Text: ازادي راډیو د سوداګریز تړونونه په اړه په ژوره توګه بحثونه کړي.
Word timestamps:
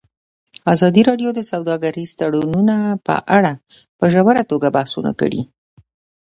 ازادي 0.73 1.01
راډیو 1.09 1.29
د 1.35 1.39
سوداګریز 1.51 2.11
تړونونه 2.19 2.75
په 3.05 3.15
اړه 3.37 3.51
په 3.99 4.05
ژوره 4.13 4.43
توګه 4.51 4.67
بحثونه 4.77 5.11
کړي. 5.21 5.41